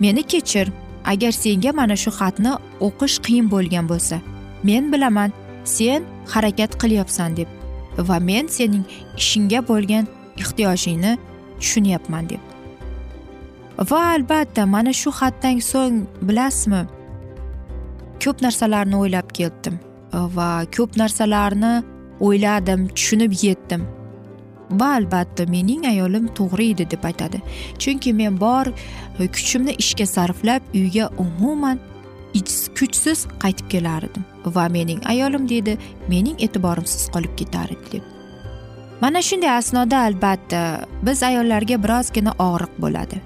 Meni 0.01 0.23
kechir 0.23 0.69
agar 1.05 1.33
senga 1.33 1.73
mana 1.73 1.97
shu 2.03 2.11
xatni 2.19 2.53
o'qish 2.87 3.17
qiyin 3.27 3.47
bo'lgan 3.55 3.87
bo'lsa 3.93 4.17
men 4.69 4.93
bilaman 4.93 5.31
sen 5.65 6.01
harakat 6.33 6.73
qilyapsan 6.83 7.37
deb 7.39 7.49
va 8.09 8.19
men 8.31 8.47
sening 8.57 8.85
ishingga 9.21 9.61
bo'lgan 9.71 10.05
ehtiyojingni 10.43 11.13
tushunyapman 11.61 12.25
deb. 12.31 12.43
Va 13.91 14.01
albatta 14.15 14.67
mana 14.67 14.93
shu 15.01 15.11
xatdan 15.21 15.59
so'ng 15.73 15.97
bilasizmi 16.29 16.83
ko'p 18.23 18.39
narsalarni 18.45 18.97
o'ylab 19.03 19.29
keldim 19.39 19.77
va 20.37 20.51
ko'p 20.77 20.91
narsalarni 21.01 21.73
o'yladim 22.27 22.81
tushunib 22.97 23.33
yetdim. 23.47 23.83
Va 24.71 24.95
albatta 24.95 25.47
mening 25.47 25.87
ayolim 25.87 26.29
to'g'ri 26.39 26.71
edi 26.75 26.91
deb 26.91 27.05
aytadi. 27.05 27.43
Chunki 27.79 28.13
men 28.13 28.41
bor 28.41 28.67
e, 29.19 29.27
kuchimni 29.27 29.77
ishga 29.85 30.07
sarflab 30.07 30.63
uyga 30.75 31.11
umuman 31.19 31.79
kuchsiz 32.79 33.27
qaytib 33.43 33.69
kelardim 33.73 34.25
va 34.57 34.69
mening 34.69 35.01
ayolim 35.07 35.49
deydi 35.49 35.79
mening 36.09 36.37
e'tiborimsiz 36.47 37.09
qolib 37.15 37.35
ketar 37.37 37.71
edi 37.75 37.93
deb. 37.93 38.03
Mana 39.01 39.23
shunday 39.23 39.51
asnoda 39.51 39.99
albatta 39.99 40.61
biz 41.03 41.23
ayollarga 41.23 41.83
birozgina 41.85 42.33
og'riq 42.49 42.73
bo'ladi. 42.83 43.21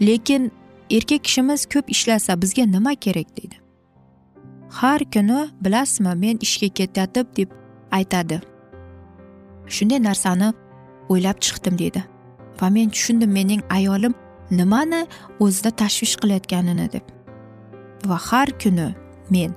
Lekin 0.00 0.50
erkak 0.90 1.24
kishimiz 1.24 1.66
ko'p 1.66 1.90
ishlasa 1.94 2.42
bizga 2.42 2.64
nima 2.66 2.94
kerak 2.94 3.28
deydi? 3.36 3.56
Har 4.70 5.00
kuni 5.14 5.40
bilasizmi 5.64 6.14
men 6.14 6.38
ishga 6.46 6.68
ketayotib 6.68 7.26
deb 7.36 7.50
aytadi. 7.90 8.40
Shunday 9.66 10.02
narsani 10.08 10.52
o'ylab 11.08 11.38
chiqdim 11.40 11.78
deydi 11.78 12.02
va 12.60 12.70
men 12.70 12.90
tushundim 12.90 13.30
mening 13.32 13.62
ayolim 13.70 14.14
nimani 14.50 15.06
o'zida 15.40 15.70
tashvish 15.70 16.16
qilayotganini 16.22 16.86
deb. 16.92 17.04
Va 18.06 18.18
har 18.28 18.48
kuni 18.62 18.88
men 19.30 19.54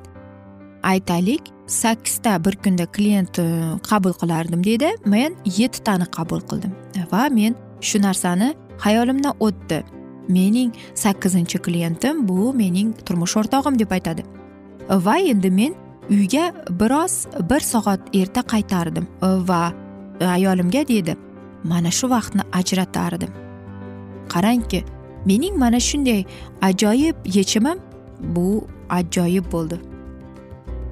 aytaylik 0.84 1.52
sakkizta 1.68 2.46
bir 2.46 2.56
kunda 2.64 2.86
klient 2.86 3.40
e, 3.40 3.46
qabul 3.90 4.14
qilardim 4.22 4.64
deydi 4.64 4.90
men 5.06 5.36
yettitani 5.58 6.06
qabul 6.18 6.42
qildim. 6.50 6.72
Va 7.12 7.30
men 7.30 7.56
shu 7.82 8.02
narsani 8.02 8.54
hayolimdan 8.86 9.34
o'tdi. 9.40 9.84
Mening 10.30 10.74
sakkizinchi 10.96 11.58
klientim 11.66 12.28
bu 12.28 12.54
mening 12.54 12.94
turmush 13.06 13.38
o'rtog'im 13.38 13.80
deb 13.80 13.92
aytadi. 13.92 14.24
Va 14.90 15.18
endi 15.18 15.52
men 15.52 15.76
uyga 16.10 16.54
biroz 16.70 17.28
bir 17.50 17.60
soat 17.60 18.02
erta 18.14 18.42
qaytardim. 18.42 19.06
Va 19.22 19.74
ayolimga 20.20 20.88
deydi 20.88 21.18
mana 21.64 21.92
shu 21.92 22.10
vaqtni 22.10 22.42
ajratardim. 22.54 23.32
Qarangki 24.34 24.84
mening 25.26 25.58
mana 25.58 25.80
shunday 25.80 26.26
ajoyib 26.62 27.16
yechimim 27.26 27.80
bu 28.36 28.68
ajoyib 28.90 29.46
bo'ldi. 29.52 29.80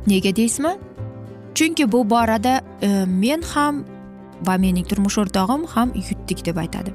Nega 0.08 0.36
deysizmi? 0.36 0.74
Chunki 1.56 1.92
bu 1.92 2.10
borada 2.10 2.62
e, 2.82 3.06
men 3.08 3.42
ham 3.42 3.84
va 4.48 4.58
mening 4.58 4.88
turmush 4.90 5.18
o'rtog'im 5.18 5.66
ham 5.74 5.92
yutdik 6.10 6.46
deb 6.46 6.58
aytadi. 6.58 6.92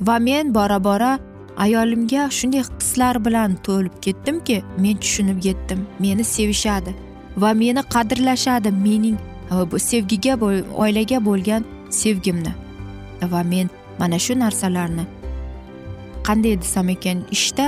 Va 0.00 0.18
men 0.18 0.54
bora 0.54 0.84
bora 0.84 1.18
ayolimga 1.56 2.30
shunday 2.38 2.62
hislar 2.68 3.24
bilan 3.24 3.56
to'lib 3.66 3.94
ketdimki 4.04 4.62
men 4.78 4.96
tushunib 4.96 5.44
yetdim. 5.44 5.86
Meni 5.98 6.24
sevishadi 6.24 6.94
va 7.36 7.50
meni 7.54 7.82
qadrlashadi 7.94 8.70
mening 8.86 9.18
Э, 9.50 9.78
sevgiga 9.78 10.34
oilaga 10.76 11.24
bo'lgan 11.24 11.64
sevgimni. 11.90 12.52
Va 13.22 13.42
men 13.42 13.70
mana 13.98 14.18
shu 14.18 14.38
narsalarni 14.38 15.04
qanday 16.26 16.60
desam 16.62 16.88
ekan 16.88 17.24
ishda 17.36 17.66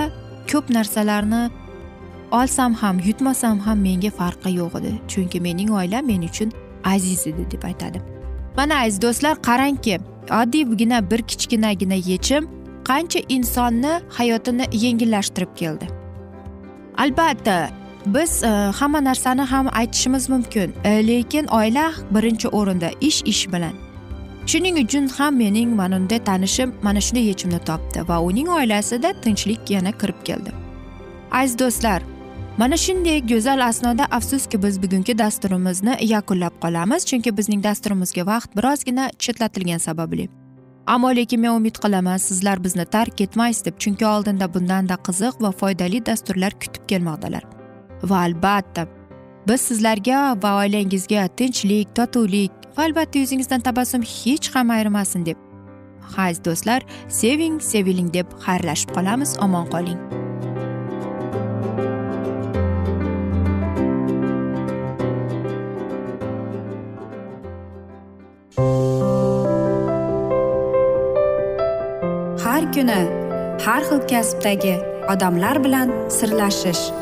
ko'p 0.53 0.71
narsalarni 0.77 1.51
olsam 2.39 2.75
ham 2.75 3.01
yutmasam 3.07 3.59
ham 3.67 3.79
menga 3.89 4.11
farqi 4.11 4.51
yo'q 4.61 4.79
edi. 4.81 4.93
Chunki 5.09 5.41
mening 5.41 5.71
oilam 5.71 6.07
men 6.07 6.23
uchun 6.31 6.53
aziz 6.85 7.27
edi 7.27 7.51
deb 7.51 7.63
aytadi 7.71 8.03
mana 8.57 8.75
aziz 8.85 9.03
do'stlar 9.03 9.35
qarangki 9.49 9.99
oddiygina 10.41 11.11
bir 11.11 11.21
kichkinagina 11.31 11.95
yechim 11.95 12.49
qancha 12.85 13.21
insonni 13.29 13.93
hayotini 14.09 14.65
yengillashtirib 14.73 15.53
keldi. 15.57 15.87
Albatta 16.99 17.71
biz 18.07 18.43
e, 18.43 18.47
hamma 18.49 19.05
narsani 19.05 19.41
ham 19.41 19.69
aytishimiz 19.73 20.29
mumkin. 20.29 20.75
E, 20.85 21.07
lekin 21.07 21.47
oila 21.47 21.93
birinchi 22.11 22.49
o'rinda 22.49 22.91
ish 23.01 23.23
ish 23.25 23.53
bilan. 23.53 23.73
Shuning 24.47 24.79
uchun 24.85 25.09
ham 25.09 25.37
mening 25.37 25.77
mana 25.77 26.01
bunday 26.01 26.19
tanishim 26.19 26.75
mana 26.83 27.01
shunday 27.01 27.25
yechimni 27.27 27.59
topdi 27.59 28.09
va 28.09 28.21
uning 28.21 28.49
oilasida 28.49 29.13
tinchlik 29.13 29.71
yana 29.71 29.93
kirib 29.93 30.25
keldi. 30.25 30.51
Aziz 31.31 31.59
do'stlar 31.59 32.03
mana 32.59 32.77
shunday 32.77 33.27
go'zal 33.27 33.61
asnoda 33.69 34.05
afsuski 34.05 34.63
biz 34.63 34.83
bugungi 34.83 35.19
dasturimizni 35.19 35.97
yakunlab 36.01 36.55
qolamiz 36.63 37.07
chunki 37.07 37.37
bizning 37.37 37.65
dasturimizga 37.65 38.27
vaqt 38.27 38.57
birozgina 38.57 39.11
chetlatilgani 39.19 39.79
sababli. 39.79 40.29
Ammo 40.87 41.17
lekin 41.17 41.41
men 41.41 41.51
umid 41.51 41.77
qilaman 41.85 42.17
sizlar 42.17 42.65
bizni 42.65 42.85
tark 42.85 43.21
etmaysiz 43.21 43.65
deb 43.65 43.79
chunki 43.79 44.07
oldinda 44.07 44.55
bundanda 44.55 44.95
qiziq 44.95 45.43
va 45.43 45.51
foydali 45.53 46.07
dasturlar 46.07 46.53
kutib 46.53 46.89
kelmoqdalar. 46.89 47.62
Va 48.03 48.25
albatta. 48.27 48.87
Biz 49.49 49.61
sizlarga 49.69 50.19
va 50.43 50.57
oilangizga 50.63 51.29
tinchlik 51.39 51.95
totuvlik 51.99 52.53
va 52.77 52.85
albatta 52.87 53.19
yuzingizdan 53.19 53.61
tabassum 53.61 54.03
hech 54.03 54.55
ham 54.55 54.71
ayrimasin 54.71 55.27
deb. 55.27 55.39
Aziz 56.17 56.45
do'stlar 56.45 56.83
seving 57.09 57.61
seviling 57.61 58.11
deb 58.15 58.27
xayrlashib 58.47 58.91
qolamiz. 58.97 59.37
Omon 59.45 59.67
qoling. 59.75 60.01
Har 72.45 72.65
kuni 72.75 73.01
har 73.67 73.83
xil 73.89 74.01
kasbdagi 74.11 74.75
odamlar 75.13 75.65
bilan 75.65 75.89
sirlashish. 76.19 77.02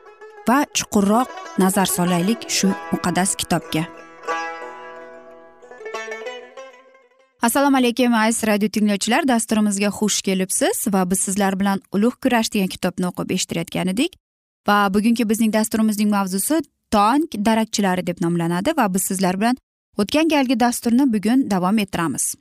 va 0.47 0.65
chuqurroq 0.73 1.29
nazar 1.59 1.85
solaylik 1.85 2.49
shu 2.49 2.67
muqaddas 2.91 3.35
kitobga. 3.35 3.83
Assalomu 7.41 7.77
alaykum 7.77 8.13
aziz 8.13 8.43
radio 8.47 8.69
tinglovchilar. 8.69 9.27
Dasturimizga 9.27 9.87
xush 9.87 10.21
kelibsiz 10.21 10.87
va 10.93 11.11
biz 11.11 11.19
sizlar 11.19 11.59
bilan 11.59 11.81
ulug' 11.95 12.19
kurash 12.23 12.53
degan 12.53 12.67
kitobni 12.67 13.05
o'qib 13.09 13.31
eshittirayotgan 13.35 13.87
edik. 13.93 14.11
Va 14.67 14.93
bugungi 14.93 15.29
bizning 15.29 15.53
dasturimizning 15.53 16.09
mavzusi 16.09 16.61
tong 16.91 17.25
darakchilari 17.47 18.07
deb 18.07 18.21
nomlanadi 18.21 18.77
va 18.77 18.93
biz 18.93 19.03
sizlar 19.03 19.39
bilan 19.41 19.57
o'tgan 19.97 20.29
galgi 20.29 20.59
dasturni 20.59 21.13
bugun 21.13 21.49
davom 21.51 21.77
ettiramiz. 21.77 22.35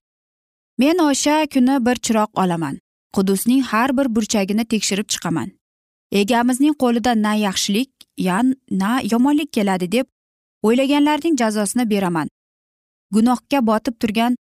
Men 0.79 0.99
o'sha 0.99 1.47
kuni 1.55 1.85
bir 1.87 1.97
chiroq 2.07 2.31
olaman. 2.45 2.79
Qudusning 3.17 3.63
har 3.63 3.97
bir 3.97 4.15
burchagini 4.17 4.65
tekshirib 4.65 5.09
chiqaman. 5.09 5.60
Egamizning 6.13 6.75
qo'lida 6.75 7.15
na 7.15 7.35
yaxshilik 7.35 7.91
ya 8.17 8.43
na 8.71 9.01
yomonlik 9.13 9.53
keladi 9.53 9.93
deb 9.93 10.07
o'ylaganlarning 10.63 11.37
jazosini 11.41 11.91
beraman. 11.91 12.29
Gunohga 13.15 13.61
botib 13.67 13.95
turgan 14.01 14.37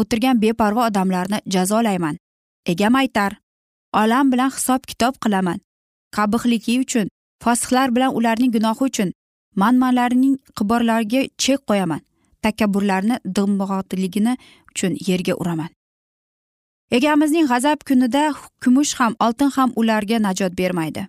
o'tirgan 0.00 0.40
beparvo 0.42 0.86
odamlarni 0.86 1.38
jazolayman. 1.46 2.16
Egam 2.66 2.94
aytar 2.94 3.32
olam 3.92 4.32
bilan 4.32 4.50
hisob 4.50 4.86
kitob 4.86 5.14
qilaman. 5.22 5.58
Qabihligi 6.16 6.80
uchun 6.84 7.08
fosihlar 7.42 7.94
bilan 7.94 8.14
ularning 8.14 8.52
gunohi 8.52 8.84
uchun 8.88 9.12
manmanlarning 9.56 10.36
qiborlariga 10.58 11.20
chek 11.42 11.60
qo'yaman. 11.68 12.00
Takabburlarni 12.42 13.16
dig'mog'otligini 13.36 14.36
uchun 14.70 14.92
yerga 15.08 15.34
uraman. 15.34 15.70
Egamizning 16.96 17.46
g'azab 17.52 17.78
kunida 17.88 18.24
kumush 18.62 18.94
ham 19.00 19.14
oltin 19.26 19.50
ham 19.56 19.70
ularga 19.76 20.18
najot 20.26 20.58
bermaydi. 20.58 21.06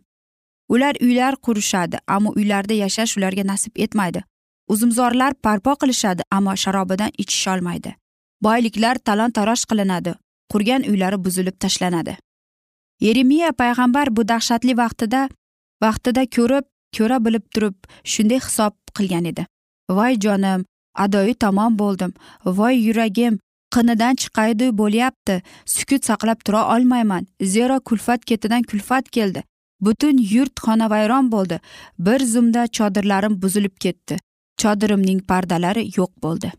Ular 0.74 0.96
uylar 1.06 1.34
qurishadi 1.46 1.98
ammo 2.08 2.30
uylarda 2.39 2.74
yashash 2.84 3.17
ularga 3.17 3.43
nasib 3.52 3.74
etmaydi. 3.88 4.24
Uzumzorlar 4.67 5.34
parpo 5.34 5.72
qilishadi 5.82 6.22
ammo 6.32 6.56
sharobidan 6.63 7.12
ichisholmaydi 7.17 7.93
boyliklar 8.46 9.00
talon 9.08 9.32
taroj 9.38 9.63
qilinadi 9.69 10.13
qurgan 10.52 10.86
uylari 10.91 11.17
buzilib 11.26 11.56
tashlanadi. 11.63 12.17
Yeremiya 13.06 13.52
payg'ambar 13.62 14.12
bu 14.15 14.28
dahshatli 14.32 14.78
vaqtida 14.82 15.22
vaqtida 15.84 16.24
ko'rib 16.36 16.65
ko'ra 16.98 17.17
bilib 17.26 17.46
turib 17.54 17.78
shunday 18.13 18.39
hisob 18.48 18.74
qilgan 18.98 19.26
edi. 19.32 19.43
Voy 19.98 20.13
jonim 20.26 20.65
adoyi 21.06 21.34
tamom 21.43 21.80
bo'ldim. 21.82 22.12
Voy 22.60 22.76
yuragim 22.88 23.39
qinidan 23.76 24.16
chiqaydi 24.22 24.68
bo'lyapti. 24.82 25.36
Sukut 25.76 26.06
saqlab 26.10 26.40
tura 26.46 26.62
olmayman. 26.76 27.28
Zero 27.54 27.80
kulfat 27.80 28.26
ketidan 28.26 28.64
kulfat 28.64 29.10
keldi. 29.16 29.44
Butun 29.86 30.18
yurt 30.34 30.56
xonavayron 30.66 31.32
bo'ldi. 31.32 31.60
Bir 32.00 32.20
zumda 32.34 32.68
chodirlarim 32.78 33.42
buzilib 33.42 33.76
ketdi. 33.84 34.18
Chodirimning 34.62 35.20
pardalari 35.30 35.84
yo'q 35.98 36.12
bo'ldi. 36.24 36.52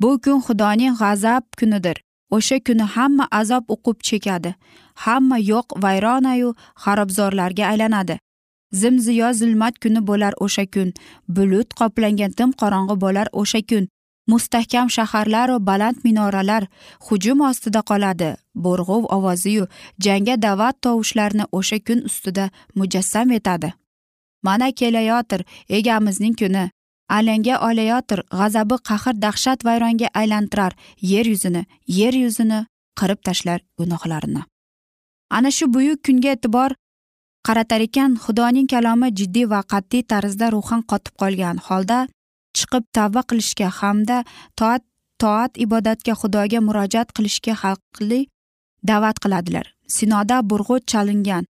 Bu 0.00 0.10
kun 0.24 0.40
xudoning 0.46 0.94
g'azab 1.02 1.44
kunidir. 1.58 1.96
O'sha 2.36 2.58
kuni 2.66 2.84
hamma 2.94 3.24
azob 3.40 3.64
uqub 3.74 3.98
chekadi. 4.08 4.54
Hamma 5.04 5.38
yo'q 5.52 5.66
vayronayu 5.84 6.50
xarobzorlarga 6.84 7.64
aylanadi. 7.72 8.18
Zimziyo 8.80 9.32
zulmat 9.40 9.74
kuni 9.82 10.00
bo'lar 10.08 10.34
o'sha 10.44 10.64
kun. 10.74 10.92
Bulut 11.36 11.68
qoplangan 11.80 12.32
tim 12.38 12.50
qorong'i 12.60 12.96
bo'lar 13.04 13.26
o'sha 13.42 13.60
kun. 13.70 13.88
Mustahkam 14.30 14.88
shaharlaru 14.96 15.56
baland 15.68 15.98
minoralar 16.04 16.64
hujum 17.06 17.40
ostida 17.50 17.80
qoladi. 17.90 18.30
Bo'rg'ov 18.64 19.04
ovoziyu 19.16 19.64
jangga 20.04 20.34
da'vat 20.44 20.76
tovushlarini 20.84 21.44
o'sha 21.58 21.78
kun 21.86 22.00
ustida 22.08 22.44
mujassam 22.78 23.30
etadi. 23.38 23.70
Mana 24.42 24.68
kelayotir 24.78 25.40
egamizning 25.78 26.34
kuni. 26.40 26.64
Alanga 27.16 27.56
olayotir 27.68 28.20
g'azabi 28.38 28.76
qahr 28.88 29.14
dahshat 29.24 29.64
vayronga 29.66 30.08
aylantirar 30.20 30.72
yer 31.12 31.26
yuzini 31.32 31.62
yer 31.98 32.14
yuzini 32.22 32.60
qirib 32.98 33.20
tashlar 33.26 33.60
gunohlarini. 33.78 34.42
Ana 35.36 35.50
shu 35.56 35.66
buyuk 35.74 35.98
kunga 36.06 36.30
e'tibor 36.36 36.70
qaratar 37.46 37.80
ekan 37.88 38.16
xudoning 38.24 38.68
kalomi 38.72 39.08
jiddiy 39.18 39.46
va 39.52 39.60
qat'iy 39.72 40.02
tarzda 40.12 40.46
ruhan 40.54 40.82
qotib 40.90 41.14
qolgan 41.20 41.58
holda 41.66 41.98
chiqib 42.56 42.84
tavba 42.96 43.22
qilishga 43.28 43.68
hamda 43.78 44.18
toat 44.58 44.82
toat 45.22 45.52
ibodatga 45.64 46.14
xudoga 46.20 46.58
murojaat 46.66 47.08
qilishga 47.16 47.54
haqli 47.62 48.20
da'vat 48.88 49.16
qiladilar. 49.22 49.66
Sinoda 49.96 50.36
burg'ut 50.50 50.84
chalingan. 50.90 51.44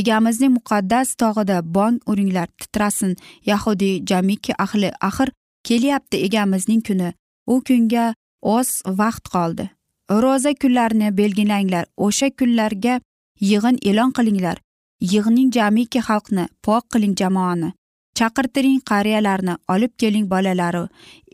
Egamizning 0.00 0.52
muqaddas 0.58 1.08
tog'ida 1.20 1.58
bong 1.74 1.96
uringlar 2.10 2.48
titrasin. 2.60 3.12
Yahudiy 3.50 4.02
jamiki 4.10 4.52
ahli 4.64 4.90
axir 5.08 5.28
kelyapti 5.66 6.16
egamizning 6.26 6.82
kuni. 6.86 7.10
U 7.52 7.54
kunga 7.66 8.06
oz 8.56 8.68
vaqt 9.00 9.24
qoldi. 9.34 9.64
Ro'za 10.22 10.52
kunlarini 10.60 11.08
belgilanglar. 11.18 11.84
O'sha 11.96 12.28
kunlarga 12.38 12.94
yig'in 13.50 13.76
e'lon 13.88 14.10
qilinglar. 14.16 14.58
Yig'ning 15.12 15.48
jamiki 15.56 16.00
xalqni 16.08 16.44
pok 16.64 16.84
qiling 16.92 17.14
jamoani. 17.20 17.72
Chaqirtiring 18.18 18.80
qariyalarni 18.90 19.54
olib 19.74 19.92
keling 20.00 20.26
bolalari 20.30 20.82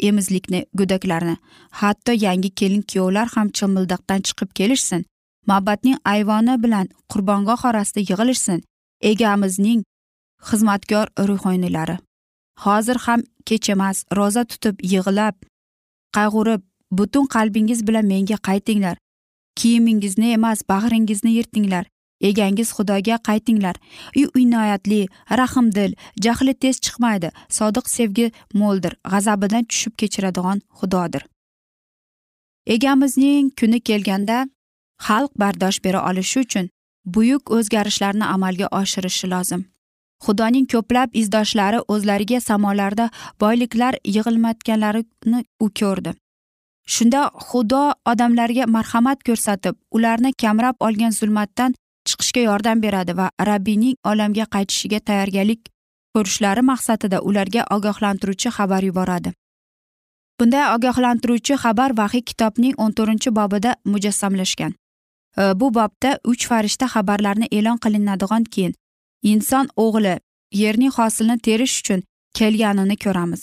emizlikni 0.09 0.61
go'daklarni. 0.79 1.37
Hatto 1.71 2.13
yangi 2.13 2.51
kelin 2.61 2.83
kuyovlar 2.83 3.29
ham 3.35 3.49
chimildiqdan 3.59 4.21
chiqib 4.27 4.51
kelishsin. 4.59 5.05
Mabadning 5.47 5.99
ayvoni 6.05 6.55
bilan 6.63 6.87
qurbongoh 7.13 7.65
orasida 7.69 8.01
yig'ilishsin. 8.11 8.59
Egamizning 9.11 9.85
xizmatkor 10.49 11.07
ruhoniylari. 11.29 11.97
Hozir 12.65 12.99
ham 13.07 13.21
kech 13.49 13.71
emas 13.75 14.05
ro'za 14.17 14.45
tutib 14.51 14.77
yig'lab 14.93 15.37
qayg'urib 16.17 16.63
butun 16.99 17.27
qalbingiz 17.35 17.87
bilan 17.89 18.07
menga 18.13 18.39
qaytinglar. 18.49 18.97
Kiyimingizni 19.59 20.33
emas 20.33 20.63
bag'ringizni 20.69 21.31
yirtinglar. 21.39 21.85
Egangiz 22.21 22.73
xudoga 22.77 23.17
qaytinglar. 23.29 23.77
U 24.17 24.39
inoyatli 24.45 25.09
rahmdil 25.41 25.95
jahli 26.25 26.55
tez 26.55 26.81
chiqmaydi. 26.85 27.31
Sodiq 27.49 27.87
sevgi 27.97 28.27
mo'ldir 28.55 28.97
g'azabidan 29.13 29.65
tushib 29.71 29.95
kechiradigan 30.01 30.59
xudodir. 30.79 31.23
Egamizning 32.67 33.51
kuni 33.61 33.81
kelganda 33.81 34.47
xalq 35.07 35.33
bardosh 35.43 35.79
bera 35.85 36.01
olishi 36.11 36.41
uchun 36.45 36.71
buyuk 37.05 37.51
o'zgarishlarni 37.57 38.25
amalga 38.25 38.67
oshirishi 38.81 39.27
lozim. 39.35 39.63
Xudoning 40.25 40.67
ko'plab 40.73 41.15
izdoshlari 41.21 41.79
o'zlariga 41.93 42.41
samolarda 42.41 43.07
boyliklar 43.41 43.95
yig'ilmayotganlarini 44.15 45.41
u 45.65 45.69
ko'rdi. 45.81 46.13
Shunda 46.95 47.21
xudo 47.47 47.83
odamlarga 48.13 48.65
marhamat 48.77 49.23
ko'rsatib 49.29 49.75
ularni 49.97 50.33
kamrab 50.43 50.77
olgan 50.87 51.13
zulmatdan 51.21 51.75
chiqishga 52.09 52.43
yordam 52.51 52.83
beradi 52.85 53.17
va 53.21 53.27
rabbiyning 53.51 53.97
olamga 54.11 54.47
qaytishiga 54.55 55.01
tayyorgarlik 55.09 55.69
ko'rishlari 56.15 56.63
maqsadida 56.71 57.19
ularga 57.29 57.63
ogohlantiruvchi 57.77 58.49
xabar 58.57 58.83
yuboradi. 58.89 59.33
Bunday 60.41 60.65
ogohlantiruvchi 60.75 61.55
xabar 61.65 61.91
vahiy 62.01 62.23
kitobning 62.31 62.75
o'n 62.83 62.93
to'rtinchi 62.99 63.31
bobida 63.39 63.71
mujassamlashgan. 63.93 64.73
Bu 65.61 65.67
bobda 65.79 66.11
uch 66.33 66.45
farishta 66.51 66.87
xabarlarni 66.95 67.47
e'lon 67.59 67.79
qilinadigan 67.85 68.45
keyin 68.55 68.75
inson 69.33 69.67
o'g'li 69.85 70.15
yerning 70.63 70.93
hosilini 70.99 71.39
terish 71.47 71.75
uchun 71.81 72.01
kelganini 72.39 72.97
ko'ramiz. 73.05 73.43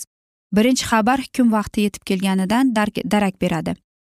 Birinchi 0.56 0.84
xabar 0.90 1.18
hukm 1.24 1.52
vaqti 1.56 1.86
yetib 1.86 2.02
kelganidan 2.08 2.74
darak 3.12 3.34
beradi. 3.42 3.72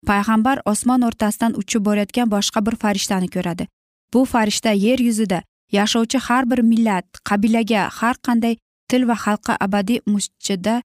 Payg'ambar 0.09 0.57
osmon 0.71 1.01
o'rtasidan 1.07 1.53
uchib 1.61 1.81
borayotgan 1.87 2.27
boshqa 2.35 2.65
bir 2.65 2.75
farishtani 2.83 3.29
ko'radi. 3.35 3.67
Bu 4.13 4.25
farishta 4.25 4.71
yer 4.71 4.99
yuzida 4.99 5.43
yashovchi 5.71 6.17
har 6.17 6.49
bir 6.51 6.59
millat 6.71 7.05
qabilaga 7.29 7.89
har 7.99 8.15
qanday 8.27 8.55
til 8.89 9.07
va 9.09 9.15
xalqqa 9.25 9.57
abadiy 9.65 9.99
musjida 10.05 10.81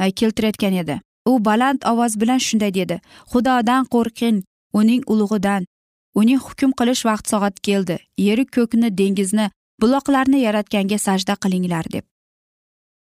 e, 0.00 0.10
keltirayotgan 0.10 0.74
edi. 0.82 1.00
U 1.28 1.44
baland 1.44 1.82
ovoz 1.90 2.20
bilan 2.20 2.38
shunday 2.38 2.74
dedi. 2.74 3.00
Xudodan 3.32 3.84
qo'rqing 3.94 4.42
uning 4.72 5.02
ulug'idan. 5.12 5.66
Uning 6.14 6.40
hukm 6.46 6.70
qilish 6.78 7.04
vaqt 7.08 7.26
soat 7.32 7.60
keldi. 7.60 7.96
Yeru 8.26 8.44
ko'kni 8.56 8.88
dengizni 8.98 9.50
buloqlarni 9.80 10.38
yaratganga 10.46 10.98
sajda 11.06 11.34
qilinglar 11.42 11.86
deb. 11.94 12.04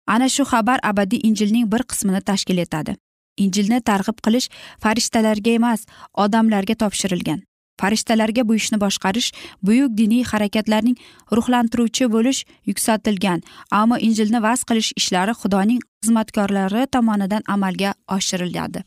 Ana 0.06 0.28
shu 0.34 0.44
xabar 0.52 0.78
abadiy 0.90 1.20
injilning 1.28 1.66
bir 1.72 1.82
qismini 1.90 2.20
tashkil 2.30 2.58
etadi. 2.64 2.96
Injilni 3.44 3.78
targ'ib 3.90 4.18
qilish 4.26 4.48
farishtalarga 4.82 5.50
emas 5.58 5.86
odamlarga 6.24 6.74
topshirilgan. 6.82 7.47
Farishtalarga 7.80 8.42
bu 8.48 8.54
ishni 8.60 8.78
boshqarish 8.84 9.28
buyuk 9.62 9.96
diniy 10.00 10.24
harakatlarning 10.30 10.96
ruhlantiruvchi 11.36 12.10
bo'lish 12.14 12.44
yuksaltilgan. 12.68 13.42
Ammo 13.70 13.96
injilni 14.06 14.42
vaz 14.42 14.64
qilish 14.68 14.92
ishlari 15.00 15.32
xudoning 15.40 15.80
xizmatkorlari 16.02 16.86
tomonidan 16.94 17.42
amalga 17.54 17.94
oshiriladi. 18.16 18.84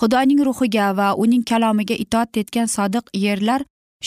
Xudoning 0.00 0.40
ruhiga 0.48 0.86
va 0.96 1.08
uning 1.22 1.44
kalomiga 1.50 1.96
itoat 2.04 2.36
etgan 2.42 2.68
sodiq 2.76 3.04
yerlar 3.24 3.60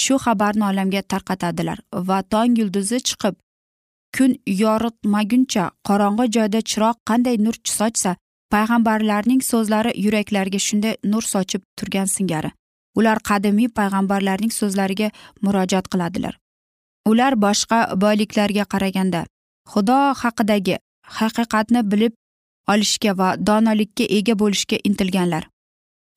shu 0.03 0.15
xabarni 0.25 0.65
olamga 0.71 1.01
tarqatadilar 1.11 1.79
va 2.09 2.19
tong 2.33 2.57
yulduzi 2.59 2.99
chiqib 3.07 3.35
kun 4.17 4.31
yoritmaguncha 4.63 5.65
qorong'i 5.87 6.25
joyda 6.35 6.61
chiroq 6.69 6.97
qanday 7.09 7.37
nur 7.45 7.55
sochsa 7.77 8.15
payg'ambarlarning 8.53 9.41
so'zlari 9.51 9.91
yuraklarga 10.05 10.59
shunday 10.67 10.95
nur 11.11 11.23
sochib 11.33 11.61
turgan 11.77 12.07
singari. 12.15 12.51
Ular 12.99 13.17
qadimiy 13.29 13.69
payg'ambarlarning 13.79 14.53
so'zlariga 14.59 15.09
murojaat 15.43 15.91
qiladilar. 15.91 16.33
Ular 17.11 17.33
boshqa 17.45 17.79
boyliklarga 18.03 18.65
qaraganda 18.73 19.21
xudo 19.73 19.99
haqidagi 20.21 20.75
haqiqatni 21.19 21.81
bilib 21.91 22.13
olishga 22.73 23.11
va 23.19 23.29
donolikka 23.49 24.05
ega 24.17 24.33
bo'lishga 24.41 24.77
intilganlar. 24.89 25.43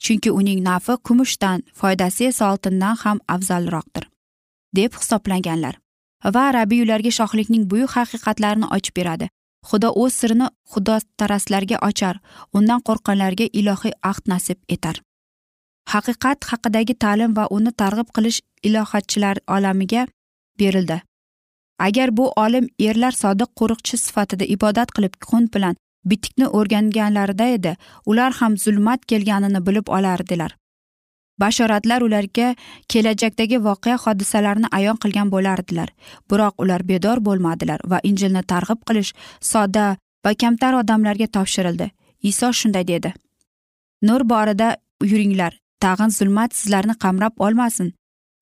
Chunki 0.05 0.31
uning 0.38 0.61
nafi 0.68 0.95
kumushdan 1.07 1.62
foydasi 1.81 2.27
esa 2.31 2.51
oltindan 2.53 2.97
ham 3.03 3.18
afzalroqdir 3.35 4.05
deb 4.77 4.92
hisoblaganlar. 5.01 5.79
Va 6.35 6.45
rabiy 6.57 6.83
ularga 6.85 7.11
shohlikning 7.18 7.64
buyuk 7.71 7.95
haqiqatlarini 7.99 8.66
ochib 8.77 8.95
beradi. 8.99 9.29
Xudo 9.68 9.88
o'z 10.03 10.12
sirini 10.21 10.49
xudotaraslarga 10.73 11.79
ochar 11.88 12.16
undan 12.59 12.81
qo'rqqanlarga 12.88 13.47
ilohiy 13.61 13.95
ahd 14.11 14.25
nasib 14.33 14.59
etar. 14.75 14.97
Haqiqat 15.92 16.45
haqidagi 16.51 16.95
ta'lim 17.05 17.37
va 17.37 17.47
uni 17.51 17.73
targ'ib 17.83 18.09
qilish 18.16 18.40
ilohatchilar 18.62 19.37
olamiga 19.57 20.07
berildi. 20.59 21.03
Agar 21.79 22.16
bu 22.16 22.33
olim 22.45 22.66
erlar 22.88 23.12
sodiq 23.12 23.51
qo'riqchi 23.61 23.97
sifatida 24.07 24.45
ibodat 24.45 24.92
qilib 24.97 25.14
qunt 25.29 25.55
bilan 25.55 25.77
bitikni 26.11 26.47
o'rganganlarida 26.59 27.47
edi 27.57 27.77
ular 28.07 28.33
ham 28.40 28.59
zulmat 28.64 29.07
kelganini 29.07 29.66
bilib 29.66 29.88
olardilar. 29.88 30.57
Bashoratlar 31.40 32.01
ularga 32.07 32.55
kelajakdagi 32.88 33.59
voqea 33.68 33.97
hodisalarni 34.05 34.68
ayon 34.79 35.01
qilgan 35.03 35.31
bo'lardilar 35.35 35.88
biroq 36.31 36.55
ular 36.62 36.83
bedor 36.90 37.25
bo'lmadilar 37.29 37.81
va 37.90 37.99
injilni 38.11 38.42
targ'ib 38.53 38.85
qilish 38.88 39.11
sodda 39.53 39.87
va 40.25 40.35
kamtar 40.42 40.79
odamlarga 40.83 41.27
topshirildi. 41.37 41.90
Iso 42.31 42.53
shunday 42.53 42.87
dedi. 42.92 43.11
Nur 44.03 44.23
borida 44.33 44.77
yuringlar 45.11 45.62
tag'in 45.85 46.11
zulmat 46.18 46.55
sizlarni 46.59 46.95
qamrab 47.05 47.35
olmasin. 47.47 47.92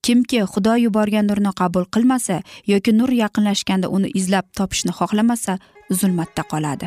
Kimki 0.06 0.38
xudo 0.52 0.74
yuborgan 0.84 1.26
nurni 1.30 1.52
qabul 1.60 1.84
qilmasa 1.94 2.36
yoki 2.72 2.92
nur 2.98 3.10
yaqinlashganda 3.22 3.86
uni 3.96 4.08
izlab 4.20 4.46
topishni 4.58 4.92
xohlamasa 4.98 5.58
zulmatda 6.00 6.42
qoladi. 6.52 6.86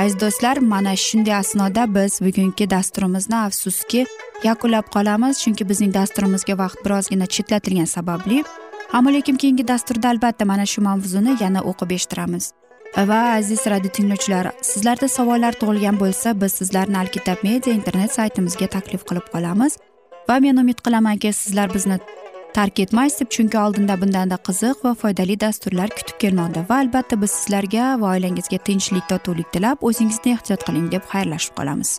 Aziz 0.00 0.16
do'stlar 0.20 0.56
mana 0.72 0.92
shunday 1.06 1.34
asnoda 1.42 1.82
biz 1.96 2.20
bugungi 2.26 2.66
dasturimizni 2.74 3.36
afsuski 3.46 4.00
yakunlab 4.48 4.86
qolamiz 4.94 5.34
chunki 5.42 5.64
bizning 5.70 5.92
dasturimizga 5.98 6.54
vaqt 6.62 6.78
birozgina 6.84 7.26
chetlatilgani 7.34 7.90
sababli. 7.96 8.44
Ammo 8.92 9.10
lekin 9.16 9.36
keyingi 9.42 9.68
dasturda 9.68 10.08
albatta 10.12 10.44
mana 10.44 10.66
shu 10.72 10.80
mavzuni 10.88 11.32
yana 11.42 11.60
o'qib 11.70 11.90
eshittiramiz. 11.96 12.44
Va 13.04 13.36
aziz 13.36 13.66
radio 13.66 13.90
tinglovchilar 13.90 14.52
sizlarda 14.62 15.08
savollar 15.08 15.52
tug'ilgan 15.60 15.98
bo'lsa 16.00 16.32
biz 16.40 16.52
sizlarni 16.52 16.98
alkitab 16.98 17.42
media 17.44 17.72
internet 17.72 18.12
saytimizga 18.12 18.66
taklif 18.66 19.04
qilib 19.08 19.26
qolamiz. 19.34 19.76
Va 20.28 20.38
men 20.40 20.56
umid 20.56 20.80
qilamanki 20.86 21.32
sizlar 21.32 21.74
bizni 21.74 21.98
tark 22.54 22.80
etmaysiz 22.80 23.20
deb 23.20 23.30
chunki 23.36 23.58
oldinda 23.58 24.00
bundanda 24.00 24.36
qiziq 24.48 24.84
va 24.84 24.94
foydali 24.94 25.40
dasturlar 25.40 25.90
kutib 25.98 26.16
kelmoqda. 26.24 26.64
Va 26.70 26.80
albatta 26.86 27.20
biz 27.22 27.30
sizlarga 27.30 28.00
va 28.00 28.14
oilangizga 28.14 28.58
tinchlik 28.58 29.08
totuvlik 29.12 29.52
tilab 29.52 29.84
o'zingizni 29.90 30.32
ehtiyot 30.38 30.64
qiling 30.68 30.92
deb 30.92 31.04
xayrlashib 31.12 31.56
qolamiz. 31.60 31.98